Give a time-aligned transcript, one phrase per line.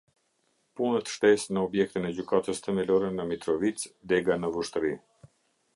[0.79, 4.97] Punët shtesë në objektin e gjykatës themelore ne mitrovicedega ne vushtrri